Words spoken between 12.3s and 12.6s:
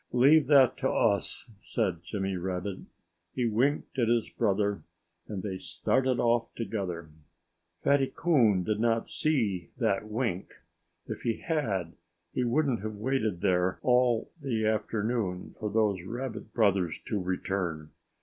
he